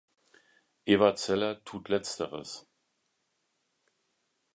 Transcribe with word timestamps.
Eva 0.87 1.13
Zeller 1.15 1.63
tut 1.63 1.87
letzteres. 1.89 2.67